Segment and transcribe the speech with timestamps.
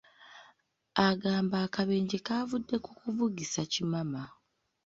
[1.07, 4.23] Agamba akabenje kavudde ku kuvugisa kimama.